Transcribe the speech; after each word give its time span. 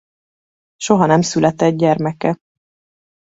Soha 0.77 1.05
nem 1.05 1.21
született 1.21 1.75
gyermeke. 1.77 2.37